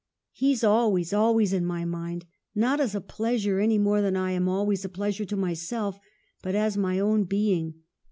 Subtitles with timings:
[0.31, 4.49] He's always, always in my mind: not as a pleasure, any more than I am
[4.49, 5.99] always a pleasure to myself,
[6.41, 7.83] but as my own being.